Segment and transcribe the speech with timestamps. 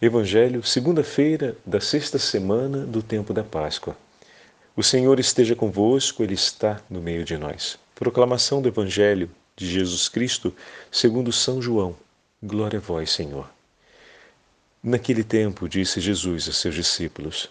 [0.00, 3.96] Evangelho, segunda-feira da sexta semana do tempo da Páscoa.
[4.76, 7.76] O Senhor esteja convosco, Ele está no meio de nós.
[7.96, 10.54] Proclamação do Evangelho de Jesus Cristo,
[10.88, 11.96] segundo São João.
[12.40, 13.50] Glória a vós, Senhor.
[14.80, 17.50] Naquele tempo, disse Jesus a seus discípulos: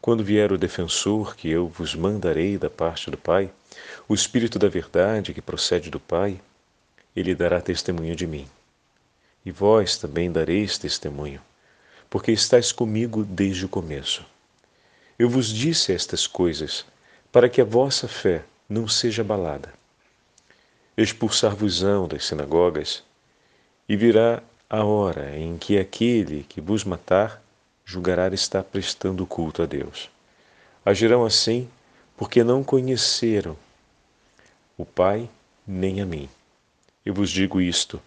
[0.00, 3.50] Quando vier o defensor que eu vos mandarei da parte do Pai,
[4.08, 6.40] o Espírito da Verdade que procede do Pai,
[7.14, 8.48] ele dará testemunho de mim.
[9.44, 11.38] E vós também dareis testemunho
[12.08, 14.24] porque estáis comigo desde o começo.
[15.18, 16.84] Eu vos disse estas coisas
[17.32, 19.72] para que a vossa fé não seja abalada.
[20.96, 23.02] Expulsar-vos-ão das sinagogas,
[23.88, 27.42] e virá a hora em que aquele que vos matar
[27.84, 30.10] julgará estar prestando culto a Deus.
[30.84, 31.68] Agirão assim
[32.16, 33.56] porque não conheceram
[34.76, 35.28] o Pai
[35.66, 36.28] nem a mim.
[37.04, 38.00] Eu vos digo isto,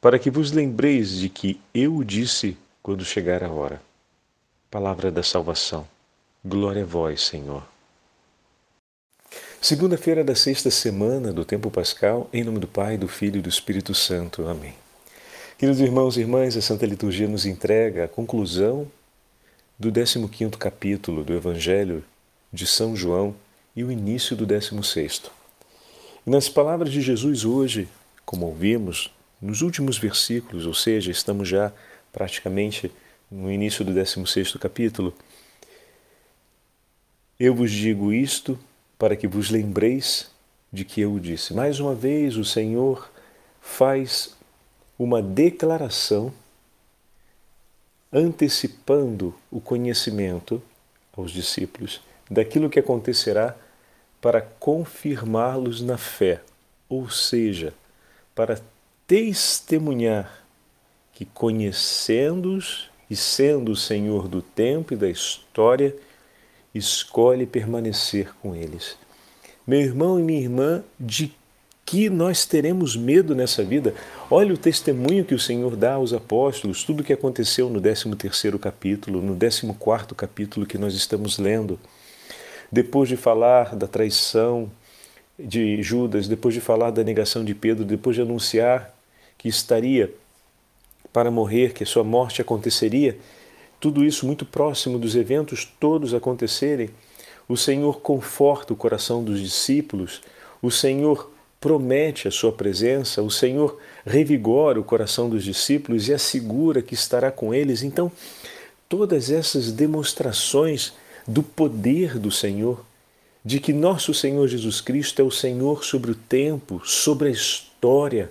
[0.00, 3.80] para que vos lembreis de que eu disse quando chegar a hora.
[4.70, 5.86] Palavra da salvação.
[6.44, 7.62] Glória a vós, Senhor.
[9.60, 13.48] Segunda-feira da sexta semana do tempo pascal, em nome do Pai, do Filho e do
[13.48, 14.48] Espírito Santo.
[14.48, 14.74] Amém.
[15.58, 18.90] Queridos irmãos e irmãs, a Santa Liturgia nos entrega a conclusão
[19.78, 22.02] do 15º capítulo do Evangelho
[22.50, 23.34] de São João
[23.76, 25.28] e o início do 16º.
[26.26, 27.86] E nas palavras de Jesus hoje,
[28.24, 31.72] como ouvimos, nos últimos versículos, ou seja, estamos já
[32.12, 32.90] praticamente
[33.30, 35.14] no início do 16 capítulo.
[37.38, 38.58] Eu vos digo isto
[38.98, 40.30] para que vos lembreis
[40.72, 41.54] de que eu o disse.
[41.54, 43.10] Mais uma vez, o Senhor
[43.60, 44.36] faz
[44.98, 46.32] uma declaração
[48.12, 50.62] antecipando o conhecimento
[51.16, 53.56] aos discípulos daquilo que acontecerá
[54.20, 56.42] para confirmá-los na fé,
[56.88, 57.72] ou seja,
[58.34, 58.60] para
[59.06, 60.39] testemunhar
[61.12, 65.94] que, conhecendo-os e sendo o Senhor do tempo e da história,
[66.74, 68.96] escolhe permanecer com eles.
[69.66, 71.32] Meu irmão e minha irmã, de
[71.84, 73.92] que nós teremos medo nessa vida?
[74.30, 78.60] Olha o testemunho que o Senhor dá aos apóstolos, tudo o que aconteceu no 13º
[78.60, 81.80] capítulo, no 14º capítulo que nós estamos lendo.
[82.70, 84.70] Depois de falar da traição
[85.36, 88.94] de Judas, depois de falar da negação de Pedro, depois de anunciar
[89.36, 90.14] que estaria
[91.12, 93.18] para morrer, que a sua morte aconteceria,
[93.80, 96.90] tudo isso muito próximo dos eventos todos acontecerem,
[97.48, 100.20] o Senhor conforta o coração dos discípulos,
[100.62, 106.80] o Senhor promete a sua presença, o Senhor revigora o coração dos discípulos e assegura
[106.80, 107.82] que estará com eles.
[107.82, 108.10] Então,
[108.88, 110.92] todas essas demonstrações
[111.26, 112.84] do poder do Senhor,
[113.44, 118.30] de que nosso Senhor Jesus Cristo é o Senhor sobre o tempo, sobre a história,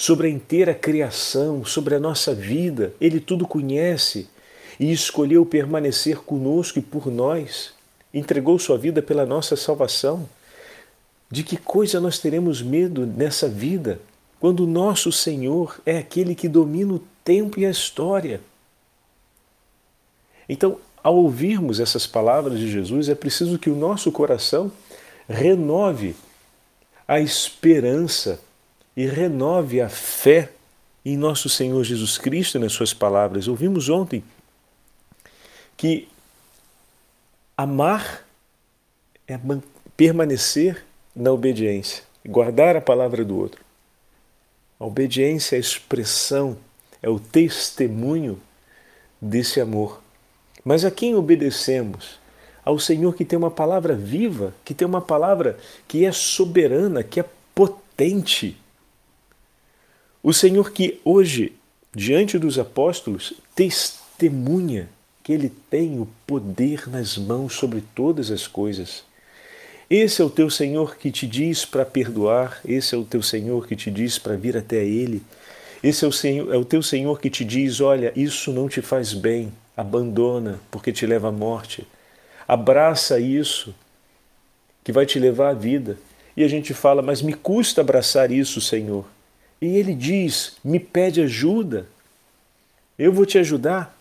[0.00, 2.94] sobre a inteira criação, sobre a nossa vida.
[2.98, 4.30] Ele tudo conhece
[4.78, 7.74] e escolheu permanecer conosco e por nós.
[8.12, 10.26] Entregou sua vida pela nossa salvação.
[11.30, 14.00] De que coisa nós teremos medo nessa vida
[14.40, 18.40] quando o nosso Senhor é aquele que domina o tempo e a história?
[20.48, 24.72] Então, ao ouvirmos essas palavras de Jesus, é preciso que o nosso coração
[25.28, 26.16] renove
[27.06, 28.40] a esperança
[29.00, 30.50] e renove a fé
[31.02, 33.48] em nosso Senhor Jesus Cristo e nas suas palavras.
[33.48, 34.22] Ouvimos ontem
[35.74, 36.06] que
[37.56, 38.26] amar
[39.26, 39.40] é
[39.96, 40.84] permanecer
[41.16, 43.64] na obediência, guardar a palavra do outro.
[44.78, 46.58] A obediência é a expressão,
[47.02, 48.38] é o testemunho
[49.18, 50.02] desse amor.
[50.62, 52.20] Mas a quem obedecemos?
[52.62, 55.58] Ao Senhor que tem uma palavra viva, que tem uma palavra
[55.88, 57.24] que é soberana, que é
[57.54, 58.59] potente,
[60.22, 61.52] o Senhor que hoje,
[61.94, 64.88] diante dos apóstolos, testemunha
[65.22, 69.04] que ele tem o poder nas mãos sobre todas as coisas.
[69.88, 73.66] Esse é o teu Senhor que te diz para perdoar, esse é o teu Senhor
[73.66, 75.22] que te diz para vir até Ele.
[75.82, 78.80] Esse é o, Senhor, é o teu Senhor que te diz: olha, isso não te
[78.82, 81.86] faz bem, abandona, porque te leva à morte.
[82.46, 83.74] Abraça isso,
[84.84, 85.98] que vai te levar à vida.
[86.36, 89.04] E a gente fala, mas me custa abraçar isso, Senhor.
[89.60, 91.86] E ele diz: me pede ajuda,
[92.98, 93.96] eu vou te ajudar,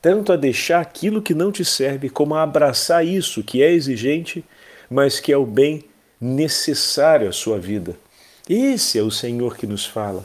[0.00, 4.44] tanto a deixar aquilo que não te serve, como a abraçar isso que é exigente,
[4.90, 5.84] mas que é o bem
[6.20, 7.96] necessário à sua vida.
[8.48, 10.24] Esse é o Senhor que nos fala.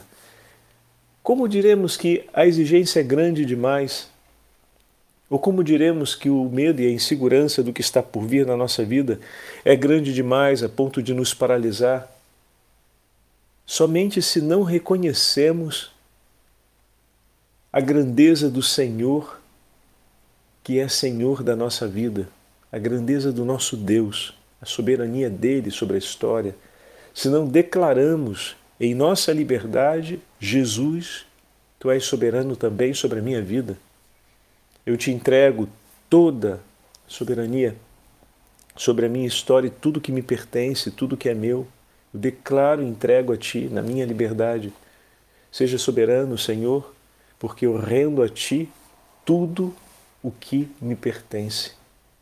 [1.22, 4.08] Como diremos que a exigência é grande demais?
[5.30, 8.56] Ou como diremos que o medo e a insegurança do que está por vir na
[8.56, 9.18] nossa vida
[9.64, 12.11] é grande demais a ponto de nos paralisar?
[13.66, 15.92] Somente se não reconhecemos
[17.72, 19.40] a grandeza do Senhor,
[20.62, 22.28] que é Senhor da nossa vida,
[22.70, 26.54] a grandeza do nosso Deus, a soberania dele sobre a história,
[27.14, 31.26] se não declaramos em nossa liberdade, Jesus,
[31.78, 33.78] tu és soberano também sobre a minha vida.
[34.84, 35.68] Eu te entrego
[36.10, 36.60] toda
[37.06, 37.76] a soberania
[38.76, 41.66] sobre a minha história e tudo que me pertence, tudo que é meu.
[42.12, 44.72] Eu declaro entrego a ti na minha liberdade.
[45.50, 46.94] Seja soberano, Senhor,
[47.38, 48.68] porque eu rendo a ti
[49.24, 49.74] tudo
[50.22, 51.72] o que me pertence.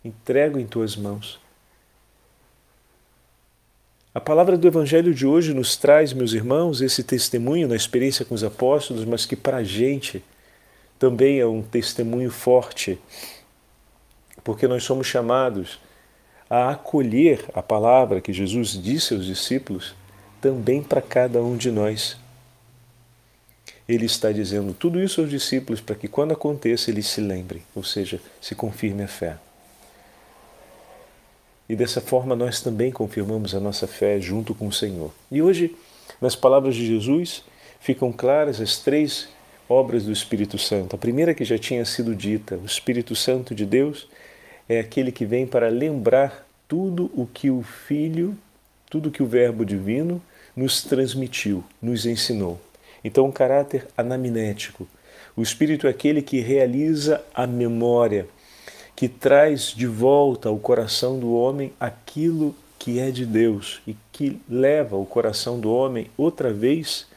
[0.04, 1.40] Entrego em tuas mãos.
[4.12, 8.34] A palavra do Evangelho de hoje nos traz, meus irmãos, esse testemunho na experiência com
[8.34, 10.22] os apóstolos, mas que para a gente
[10.98, 12.98] também é um testemunho forte,
[14.42, 15.78] porque nós somos chamados
[16.50, 19.94] a acolher a palavra que Jesus disse aos discípulos
[20.40, 22.16] também para cada um de nós.
[23.88, 27.84] Ele está dizendo tudo isso aos discípulos para que quando aconteça eles se lembrem, ou
[27.84, 29.36] seja, se confirme a fé.
[31.68, 35.12] E dessa forma nós também confirmamos a nossa fé junto com o Senhor.
[35.30, 35.76] E hoje,
[36.20, 37.44] nas palavras de Jesus,
[37.78, 39.28] ficam claras as três
[39.68, 40.96] obras do Espírito Santo.
[40.96, 44.08] A primeira que já tinha sido dita, o Espírito Santo de Deus
[44.70, 48.38] é aquele que vem para lembrar tudo o que o Filho,
[48.88, 50.22] tudo que o Verbo divino
[50.54, 52.60] nos transmitiu, nos ensinou.
[53.02, 54.86] Então, um caráter anaminético.
[55.34, 58.28] O Espírito é aquele que realiza a memória,
[58.94, 64.40] que traz de volta ao coração do homem aquilo que é de Deus e que
[64.48, 67.08] leva o coração do homem outra vez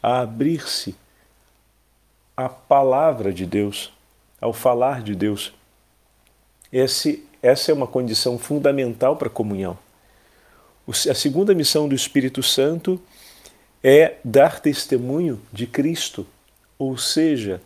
[0.00, 0.94] a abrir-se
[2.36, 3.92] à palavra de Deus,
[4.40, 5.52] ao falar de Deus.
[6.72, 9.78] Esse, essa é uma condição fundamental para a comunhão.
[10.88, 13.00] A segunda missão do Espírito Santo
[13.82, 16.26] é dar testemunho de Cristo,
[16.78, 17.60] ou seja,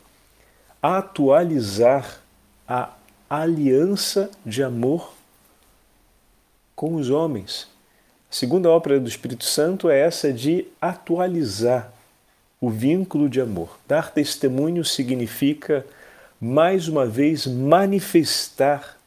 [0.83, 2.21] atualizar
[2.69, 2.93] a
[3.29, 5.13] aliança de amor
[6.77, 7.69] com os homens.
[8.31, 11.93] A segunda obra do Espírito Santo é essa de atualizar
[12.61, 13.79] o vínculo de amor.
[13.87, 15.87] Dar testemunho significa
[16.41, 18.99] mais uma vez manifestar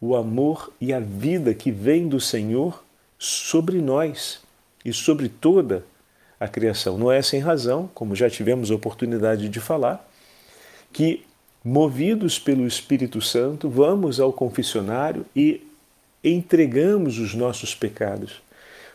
[0.00, 2.84] o amor e a vida que vem do Senhor
[3.18, 4.40] sobre nós
[4.84, 5.84] e sobre toda
[6.38, 6.98] a criação.
[6.98, 10.06] Não é sem razão, como já tivemos oportunidade de falar,
[10.92, 11.24] que
[11.64, 15.66] movidos pelo Espírito Santo vamos ao confessionário e
[16.22, 18.42] entregamos os nossos pecados.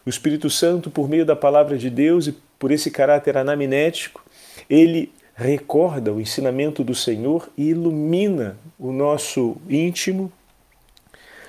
[0.05, 4.23] O Espírito Santo, por meio da palavra de Deus e por esse caráter anaminético,
[4.69, 10.29] ele recorda o ensinamento do Senhor e ilumina o nosso íntimo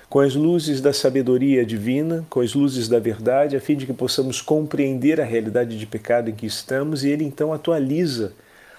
[0.08, 3.92] com as luzes da sabedoria divina, com as luzes da verdade, a fim de que
[3.92, 8.32] possamos compreender a realidade de pecado em que estamos, e ele então atualiza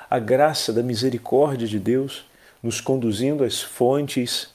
[0.09, 2.25] a graça da misericórdia de Deus,
[2.63, 4.49] nos conduzindo às fontes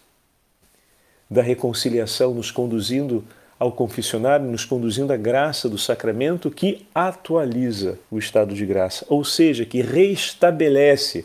[1.31, 3.25] da reconciliação, nos conduzindo
[3.59, 9.25] ao confessionário, nos conduzindo à graça do sacramento que atualiza o estado de graça, ou
[9.25, 11.25] seja, que restabelece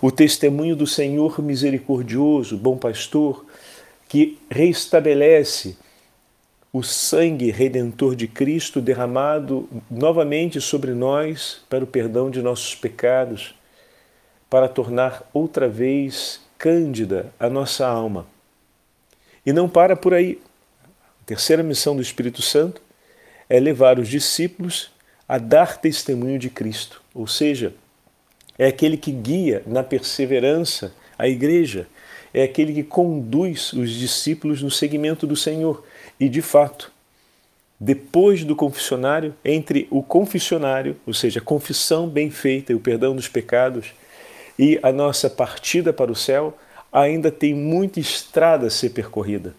[0.00, 3.44] o testemunho do Senhor misericordioso, bom pastor,
[4.08, 5.76] que restabelece
[6.72, 13.54] o sangue redentor de Cristo derramado novamente sobre nós para o perdão de nossos pecados,
[14.48, 18.26] para tornar outra vez cândida a nossa alma.
[19.44, 20.38] E não para por aí
[21.26, 22.80] terceira missão do Espírito Santo
[23.50, 24.90] é levar os discípulos
[25.28, 27.74] a dar testemunho de Cristo, ou seja,
[28.56, 31.88] é aquele que guia na perseverança a igreja,
[32.32, 35.84] é aquele que conduz os discípulos no seguimento do Senhor.
[36.18, 36.92] E de fato,
[37.78, 43.16] depois do confessionário, entre o confessionário, ou seja, a confissão bem feita e o perdão
[43.16, 43.92] dos pecados,
[44.58, 46.56] e a nossa partida para o céu,
[46.92, 49.54] ainda tem muita estrada a ser percorrida.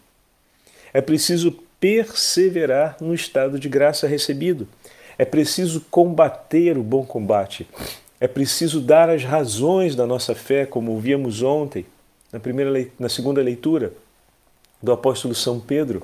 [0.97, 4.67] É preciso perseverar no estado de graça recebido.
[5.15, 7.67] É preciso combater o bom combate.
[8.19, 11.85] É preciso dar as razões da nossa fé, como ouvimos ontem,
[12.33, 13.93] na, primeira, na segunda leitura
[14.81, 16.01] do apóstolo São Pedro.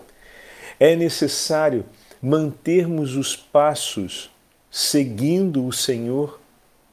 [0.80, 1.86] É necessário
[2.22, 4.30] mantermos os passos
[4.70, 6.40] seguindo o Senhor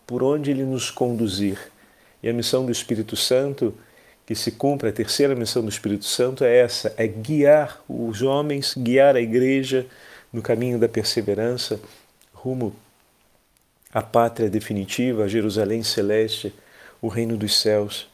[0.06, 1.70] por onde Ele nos conduzir.
[2.22, 3.74] E a missão do Espírito Santo
[4.30, 8.74] que se cumpre, a terceira missão do Espírito Santo é essa: é guiar os homens,
[8.78, 9.88] guiar a igreja
[10.32, 11.80] no caminho da perseverança
[12.32, 12.72] rumo
[13.92, 16.54] à pátria definitiva, a Jerusalém celeste,
[17.02, 18.08] o reino dos céus.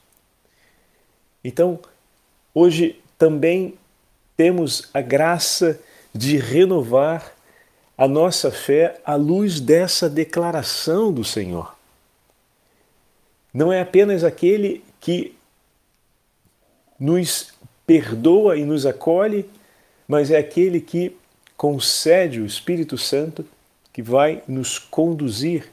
[1.45, 1.79] Então,
[2.55, 3.75] hoje também
[4.39, 5.79] temos a graça
[6.15, 7.31] de renovar
[7.99, 11.77] a nossa fé à luz dessa declaração do Senhor.
[13.53, 15.36] não é apenas aquele que
[16.99, 17.53] nos
[17.87, 19.49] perdoa e nos acolhe,
[20.09, 21.17] mas é aquele que
[21.57, 23.45] concede o Espírito Santo
[23.93, 25.71] que vai nos conduzir,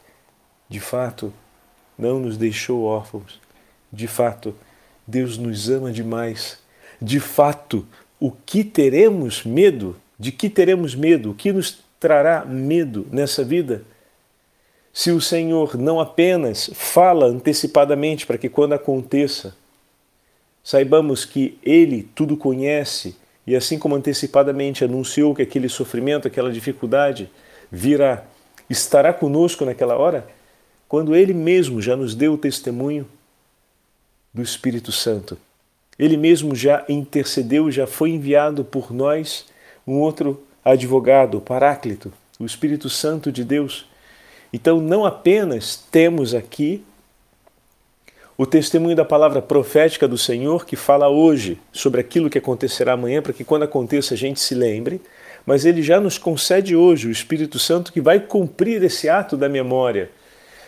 [0.70, 1.34] de fato,
[1.98, 3.40] não nos deixou órfãos.
[3.92, 4.56] De fato,
[5.06, 6.58] Deus nos ama demais.
[7.02, 7.86] De fato,
[8.20, 9.98] o que teremos medo?
[10.18, 11.32] De que teremos medo?
[11.32, 13.84] O que nos trará medo nessa vida?
[14.94, 19.56] Se o Senhor não apenas fala antecipadamente para que quando aconteça,
[20.64, 23.16] saibamos que Ele tudo conhece
[23.46, 27.30] e assim como antecipadamente anunciou que aquele sofrimento, aquela dificuldade
[27.70, 28.24] virá,
[28.70, 30.26] estará conosco naquela hora,
[30.88, 33.06] quando Ele mesmo já nos deu o testemunho
[34.34, 35.38] do Espírito Santo.
[36.00, 39.46] Ele mesmo já intercedeu, já foi enviado por nós
[39.86, 43.86] um outro advogado, o Paráclito, o Espírito Santo de Deus.
[44.52, 46.84] Então, não apenas temos aqui
[48.44, 53.22] o testemunho da palavra profética do Senhor que fala hoje sobre aquilo que acontecerá amanhã,
[53.22, 55.00] para que quando aconteça a gente se lembre,
[55.46, 59.48] mas ele já nos concede hoje o Espírito Santo que vai cumprir esse ato da
[59.48, 60.10] memória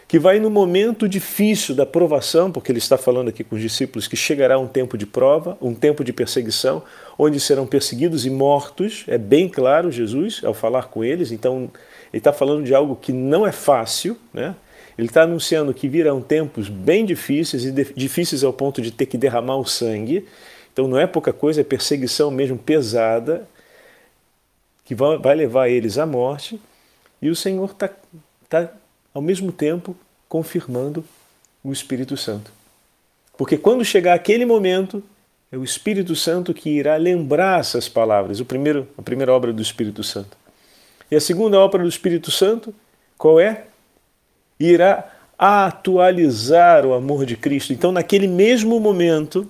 [0.07, 4.07] que vai no momento difícil da provação, porque ele está falando aqui com os discípulos
[4.07, 6.81] que chegará um tempo de prova, um tempo de perseguição,
[7.17, 9.03] onde serão perseguidos e mortos.
[9.07, 11.69] É bem claro Jesus ao falar com eles, então
[12.13, 14.55] ele está falando de algo que não é fácil, né?
[14.97, 19.17] Ele está anunciando que virão tempos bem difíceis e difíceis ao ponto de ter que
[19.17, 20.25] derramar o sangue.
[20.71, 23.47] Então não é pouca coisa, é perseguição mesmo pesada
[24.85, 26.59] que vai levar eles à morte.
[27.21, 27.89] E o Senhor está
[28.47, 28.71] tá
[29.13, 29.95] ao mesmo tempo
[30.29, 31.03] confirmando
[31.63, 32.51] o Espírito Santo.
[33.37, 35.03] Porque quando chegar aquele momento,
[35.51, 39.61] é o Espírito Santo que irá lembrar essas palavras, o primeiro, a primeira obra do
[39.61, 40.37] Espírito Santo.
[41.09, 42.73] E a segunda obra do Espírito Santo,
[43.17, 43.65] qual é?
[44.59, 47.73] Irá atualizar o amor de Cristo.
[47.73, 49.49] Então, naquele mesmo momento,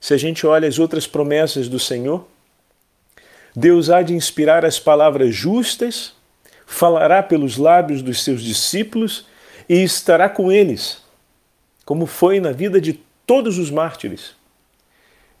[0.00, 2.26] se a gente olha as outras promessas do Senhor,
[3.54, 6.16] Deus há de inspirar as palavras justas
[6.68, 9.24] falará pelos lábios dos seus discípulos
[9.66, 10.98] e estará com eles,
[11.84, 14.36] como foi na vida de todos os mártires.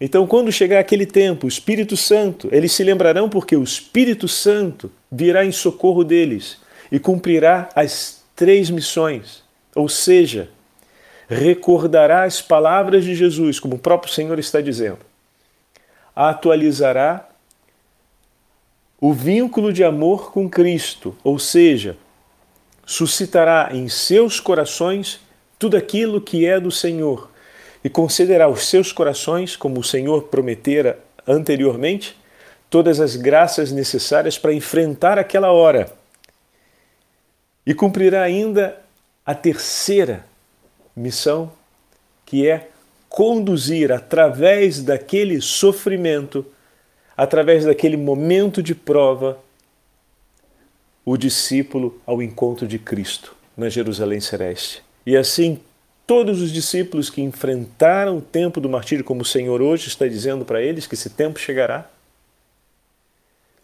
[0.00, 4.90] Então, quando chegar aquele tempo, o Espírito Santo, eles se lembrarão porque o Espírito Santo
[5.12, 6.56] virá em socorro deles
[6.90, 9.42] e cumprirá as três missões,
[9.74, 10.48] ou seja,
[11.28, 15.00] recordará as palavras de Jesus, como o próprio Senhor está dizendo,
[16.14, 17.28] atualizará
[19.00, 21.96] o vínculo de amor com Cristo, ou seja,
[22.86, 25.18] suscitará em seus corações
[25.58, 27.28] tudo aquilo que é do Senhor.
[27.82, 32.16] E concederá aos seus corações, como o Senhor prometera anteriormente,
[32.70, 35.97] todas as graças necessárias para enfrentar aquela hora.
[37.68, 38.80] E cumprirá ainda
[39.26, 40.24] a terceira
[40.96, 41.52] missão,
[42.24, 42.70] que é
[43.10, 46.46] conduzir através daquele sofrimento
[47.14, 49.38] através daquele momento de prova,
[51.04, 54.82] o discípulo ao encontro de Cristo na Jerusalém Celeste.
[55.04, 55.58] E assim,
[56.06, 60.44] todos os discípulos que enfrentaram o tempo do martírio, como o Senhor hoje está dizendo
[60.44, 61.90] para eles que esse tempo chegará,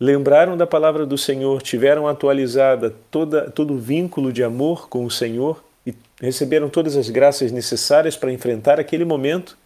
[0.05, 5.11] lembraram da palavra do Senhor, tiveram atualizada toda, todo o vínculo de amor com o
[5.11, 9.57] Senhor e receberam todas as graças necessárias para enfrentar aquele momento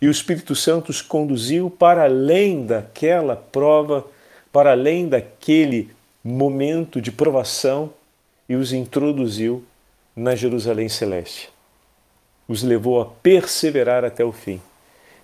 [0.00, 4.06] e o Espírito Santo os conduziu para além daquela prova,
[4.52, 5.90] para além daquele
[6.22, 7.92] momento de provação
[8.48, 9.64] e os introduziu
[10.14, 11.48] na Jerusalém Celeste.
[12.46, 14.60] Os levou a perseverar até o fim.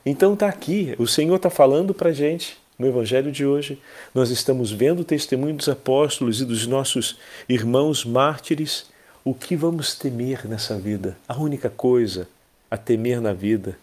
[0.04, 3.78] Então está aqui, o Senhor está falando para a gente no Evangelho de hoje.
[4.14, 8.86] Nós estamos vendo o testemunho dos apóstolos e dos nossos irmãos mártires.
[9.22, 11.14] O que vamos temer nessa vida?
[11.28, 12.26] A única coisa
[12.70, 13.78] a temer na vida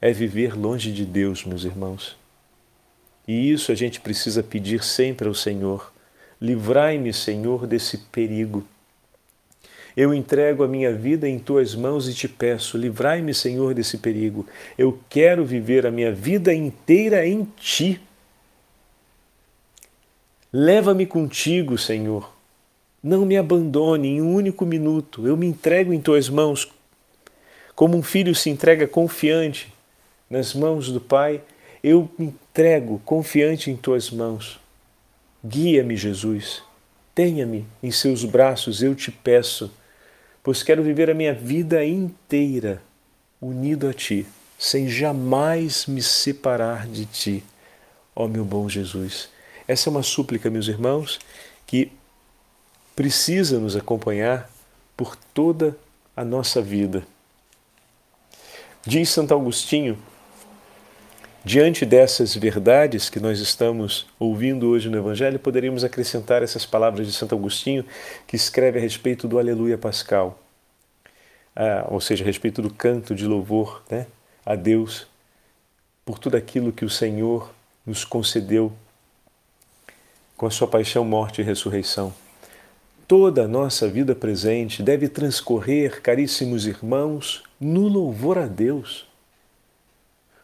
[0.00, 2.16] é viver longe de Deus, meus irmãos.
[3.28, 5.92] E isso a gente precisa pedir sempre ao Senhor.
[6.40, 8.66] Livrai-me, Senhor, desse perigo.
[10.00, 14.46] Eu entrego a minha vida em tuas mãos e te peço, livrai-me, Senhor, desse perigo.
[14.78, 18.00] Eu quero viver a minha vida inteira em ti.
[20.50, 22.32] Leva-me contigo, Senhor.
[23.02, 25.26] Não me abandone em um único minuto.
[25.26, 26.72] Eu me entrego em tuas mãos,
[27.76, 29.70] como um filho se entrega confiante
[30.30, 31.42] nas mãos do Pai,
[31.84, 34.58] eu me entrego confiante em tuas mãos.
[35.44, 36.62] Guia-me, Jesus.
[37.14, 39.70] Tenha-me em seus braços, eu te peço,
[40.50, 42.82] pois quero viver a minha vida inteira
[43.40, 44.26] unido a ti,
[44.58, 47.44] sem jamais me separar de ti,
[48.16, 49.28] ó meu bom Jesus.
[49.68, 51.20] Essa é uma súplica, meus irmãos,
[51.68, 51.92] que
[52.96, 54.50] precisa nos acompanhar
[54.96, 55.78] por toda
[56.16, 57.06] a nossa vida.
[58.84, 59.96] Diz Santo Agostinho,
[61.44, 67.12] diante dessas verdades que nós estamos ouvindo hoje no Evangelho, poderíamos acrescentar essas palavras de
[67.12, 67.84] Santo Agostinho,
[68.26, 70.38] que escreve a respeito do Aleluia Pascal,
[71.56, 74.06] ah, ou seja, a respeito do canto de louvor né,
[74.44, 75.06] a Deus
[76.04, 77.52] por tudo aquilo que o Senhor
[77.86, 78.72] nos concedeu
[80.36, 82.14] com a sua paixão, morte e ressurreição.
[83.06, 89.09] Toda a nossa vida presente deve transcorrer, caríssimos irmãos, no louvor a Deus.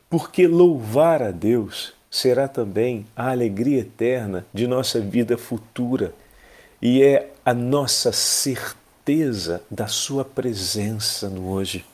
[0.09, 6.15] Porque louvar a Deus será também a alegria eterna de nossa vida futura
[6.81, 11.85] e é a nossa certeza da Sua presença no hoje.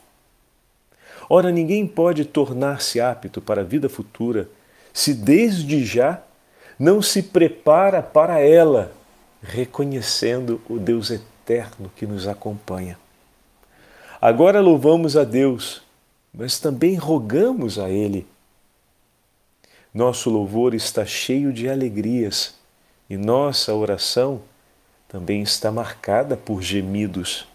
[1.29, 4.49] Ora, ninguém pode tornar-se apto para a vida futura
[4.93, 6.21] se desde já
[6.79, 8.93] não se prepara para ela
[9.43, 12.99] reconhecendo o Deus eterno que nos acompanha.
[14.21, 15.83] Agora louvamos a Deus,
[16.33, 18.27] mas também rogamos a Ele.
[19.93, 22.55] Nosso louvor está cheio de alegrias
[23.11, 24.41] e nossa oração
[25.07, 27.47] também está marcada por gemidos.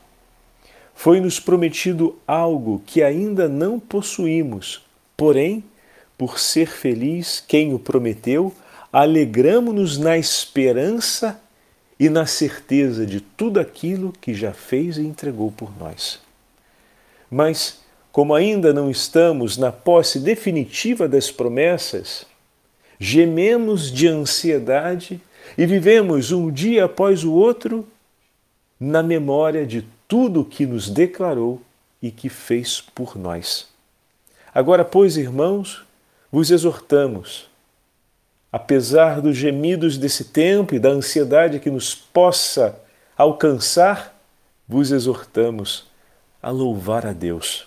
[0.94, 5.64] Foi-nos prometido algo que ainda não possuímos, porém,
[6.16, 8.54] por ser feliz quem o prometeu,
[8.94, 11.40] alegramo-nos na esperança
[12.00, 16.20] e na certeza de tudo aquilo que já fez e entregou por nós.
[17.30, 17.80] Mas,
[18.18, 22.26] como ainda não estamos na posse definitiva das promessas,
[23.00, 25.22] gememos de ansiedade
[25.56, 27.88] e vivemos um dia após o outro
[28.80, 31.62] na memória de tudo o que nos declarou
[32.02, 33.68] e que fez por nós.
[34.52, 35.86] Agora, pois, irmãos,
[36.32, 37.48] vos exortamos
[38.52, 42.82] apesar dos gemidos desse tempo e da ansiedade que nos possa
[43.16, 44.20] alcançar,
[44.68, 45.86] vos exortamos
[46.42, 47.67] a louvar a Deus.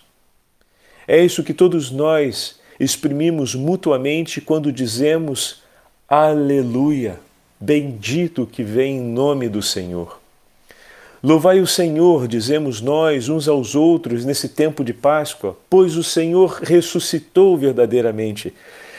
[1.13, 5.61] É isso que todos nós exprimimos mutuamente quando dizemos
[6.09, 7.19] Aleluia,
[7.59, 10.21] bendito que vem em nome do Senhor.
[11.21, 16.61] Louvai o Senhor, dizemos nós uns aos outros nesse tempo de Páscoa, pois o Senhor
[16.63, 18.55] ressuscitou verdadeiramente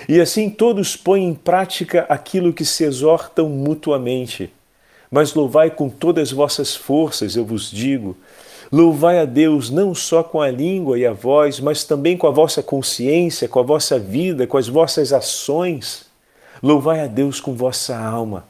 [0.09, 4.51] e assim todos põem em prática aquilo que se exortam mutuamente.
[5.09, 8.17] Mas louvai com todas as vossas forças, eu vos digo.
[8.71, 12.31] Louvai a Deus não só com a língua e a voz, mas também com a
[12.31, 16.05] vossa consciência, com a vossa vida, com as vossas ações.
[16.63, 18.45] Louvai a Deus com vossa alma.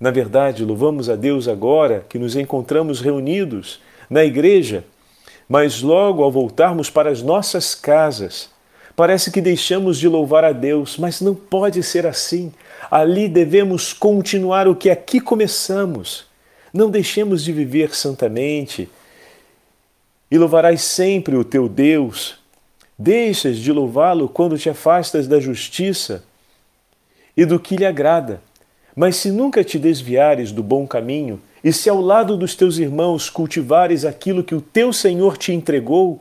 [0.00, 4.84] Na verdade, louvamos a Deus agora que nos encontramos reunidos na igreja,
[5.48, 8.50] mas logo ao voltarmos para as nossas casas,
[9.00, 12.52] Parece que deixamos de louvar a Deus, mas não pode ser assim.
[12.90, 16.26] Ali devemos continuar o que aqui começamos.
[16.70, 18.90] Não deixemos de viver santamente.
[20.30, 22.38] E louvarás sempre o teu Deus.
[22.98, 26.22] Deixas de louvá-lo quando te afastas da justiça
[27.36, 28.40] e do que lhe agrada.
[28.94, 33.28] Mas se nunca te desviares do bom caminho, e se ao lado dos teus irmãos
[33.28, 36.20] cultivares aquilo que o teu Senhor te entregou,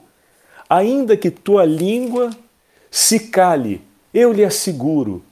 [0.69, 2.30] ainda que tua língua
[2.91, 3.82] se cale,
[4.13, 5.24] eu lhe asseguro,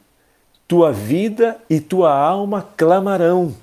[0.68, 3.56] tua vida e tua alma clamarão,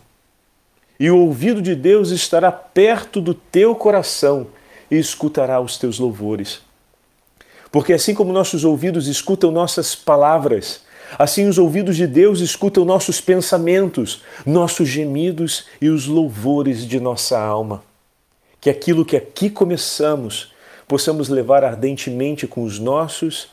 [0.99, 4.47] e o ouvido de Deus estará perto do teu coração
[4.95, 6.61] e escutará os teus louvores.
[7.71, 10.83] Porque assim como nossos ouvidos escutam nossas palavras,
[11.19, 17.39] assim os ouvidos de Deus escutam nossos pensamentos, nossos gemidos e os louvores de nossa
[17.39, 17.83] alma.
[18.61, 20.53] Que aquilo que aqui começamos
[20.87, 23.49] possamos levar ardentemente com os nossos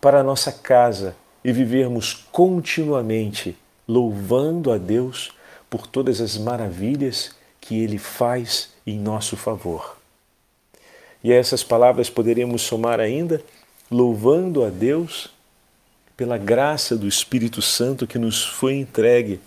[0.00, 3.56] para a nossa casa e vivermos continuamente
[3.86, 5.32] louvando a Deus
[5.68, 9.95] por todas as maravilhas que Ele faz em nosso favor.
[11.26, 13.42] E a essas palavras poderemos somar ainda
[13.90, 15.28] louvando a Deus
[16.16, 19.40] pela graça do Espírito Santo que nos foi entregue,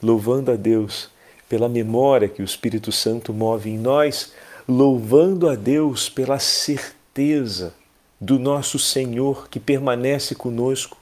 [0.00, 1.10] louvando a Deus
[1.48, 4.34] pela memória que o Espírito Santo move em nós,
[4.68, 7.74] louvando a Deus pela certeza
[8.20, 10.96] do nosso Senhor que permanece conosco,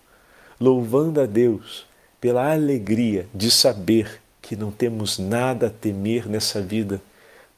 [0.59, 1.85] louvando a Deus
[2.19, 6.99] pela alegria de saber que não temos nada a temer nessa vida,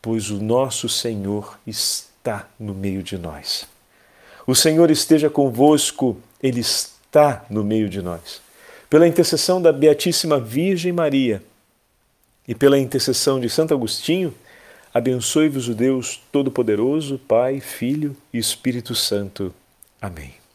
[0.03, 1.57] pois o nosso Senhor
[2.27, 3.67] está no meio de nós.
[4.45, 8.41] O Senhor esteja convosco, Ele está no meio de nós.
[8.91, 11.41] Pela intercessão da Beatíssima Virgem Maria
[12.47, 14.35] e pela intercessão de Santo Agostinho,
[14.93, 19.55] Abençoe-vos o Deus Todo-Poderoso, Pai, Filho e Espírito Santo.
[20.01, 20.46] Amém.